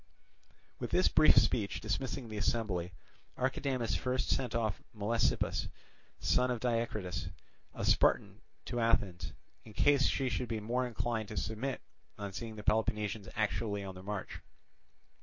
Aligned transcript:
With 0.79 0.89
this 0.89 1.07
brief 1.07 1.37
speech 1.37 1.79
dismissing 1.79 2.27
the 2.27 2.37
assembly, 2.37 2.91
Archidamus 3.37 3.95
first 3.95 4.29
sent 4.29 4.55
off 4.55 4.81
Melesippus, 4.95 5.67
son 6.19 6.49
of 6.49 6.59
Diacritus, 6.59 7.29
a 7.75 7.85
Spartan, 7.85 8.41
to 8.65 8.79
Athens, 8.79 9.31
in 9.63 9.73
case 9.73 10.07
she 10.07 10.27
should 10.27 10.47
be 10.49 10.59
more 10.59 10.87
inclined 10.87 11.27
to 11.27 11.37
submit 11.37 11.81
on 12.17 12.33
seeing 12.33 12.55
the 12.55 12.63
Peloponnesians 12.63 13.29
actually 13.35 13.83
on 13.83 13.93
the 13.93 14.01
march. 14.01 14.41